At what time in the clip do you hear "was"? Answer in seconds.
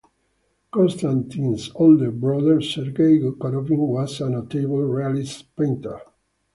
3.87-4.19